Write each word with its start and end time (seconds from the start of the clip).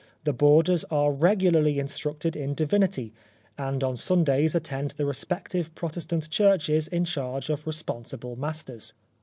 The 0.23 0.33
boarders 0.33 0.83
are 0.85 1.11
regularly 1.11 1.77
instructed 1.77 2.35
in 2.35 2.55
Divinity, 2.55 3.13
and 3.55 3.83
on 3.83 3.95
Sundays 3.97 4.55
attend 4.55 4.95
the 4.97 5.05
respective 5.05 5.75
Protestant 5.75 6.27
churches 6.31 6.87
in 6.87 7.05
charge 7.05 7.51
of 7.51 7.67
responsible 7.67 8.35
masters." 8.35 8.93